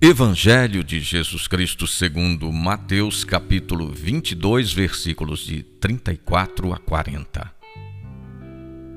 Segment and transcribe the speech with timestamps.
[0.00, 7.52] Evangelho de Jesus Cristo segundo Mateus capítulo 22, versículos de 34 a 40.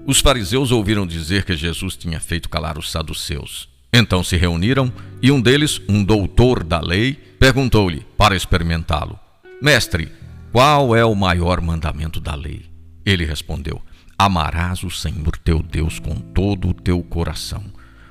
[0.06, 3.68] Os fariseus ouviram dizer que Jesus tinha feito calar os saduceus.
[3.92, 4.94] Então se reuniram
[5.24, 9.20] e um deles, um doutor da lei, perguntou-lhe para experimentá-lo:
[9.60, 10.12] Mestre,
[10.52, 12.68] qual é o maior mandamento da lei?
[13.04, 13.82] Ele respondeu:
[14.20, 17.64] Amarás o Senhor teu Deus com todo o teu coração,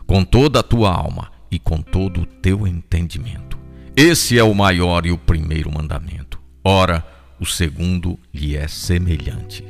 [0.09, 3.59] com toda a tua alma e com todo o teu entendimento.
[3.97, 6.41] Esse é o maior e o primeiro mandamento.
[6.65, 7.05] Ora,
[7.41, 9.65] o segundo lhe é semelhante: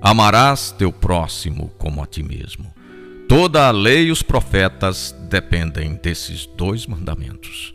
[0.00, 2.72] Amarás teu próximo como a ti mesmo.
[3.28, 7.74] Toda a lei e os profetas dependem desses dois mandamentos.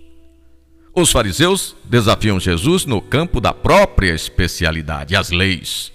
[0.93, 5.91] Os fariseus desafiam Jesus no campo da própria especialidade, as leis.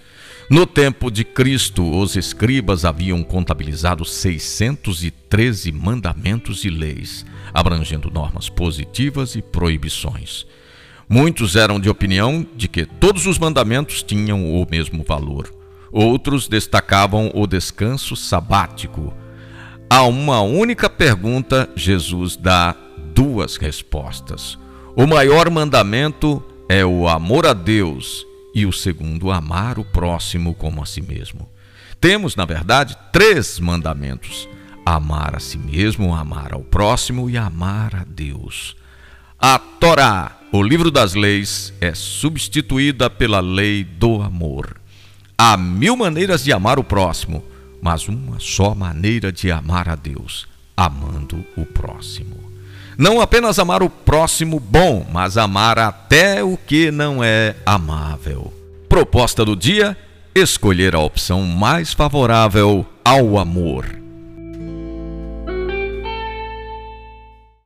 [0.49, 9.35] No tempo de Cristo, os escribas haviam contabilizado 613 mandamentos e leis, abrangendo normas positivas
[9.35, 10.47] e proibições.
[11.09, 15.53] Muitos eram de opinião de que todos os mandamentos tinham o mesmo valor.
[15.91, 19.13] Outros destacavam o descanso sabático.
[19.91, 22.73] A uma única pergunta, Jesus dá
[23.13, 24.57] duas respostas.
[24.95, 28.25] O maior mandamento é o amor a Deus
[28.57, 31.47] e o segundo, amar o próximo como a si mesmo.
[32.01, 34.49] Temos, na verdade, três mandamentos:
[34.83, 38.75] amar a si mesmo, amar ao próximo e amar a Deus.
[39.39, 44.81] A Torá, o livro das leis, é substituída pela lei do amor.
[45.37, 47.45] Há mil maneiras de amar o próximo,
[47.83, 52.56] mas uma só maneira de amar a Deus, amando o próximo.
[52.99, 58.53] Não apenas amar o próximo bom, mas amar até o que não é amável.
[58.89, 59.97] Proposta do dia:
[60.35, 64.06] escolher a opção mais favorável ao amor.